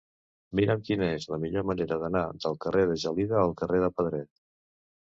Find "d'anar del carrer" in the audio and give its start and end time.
2.05-2.89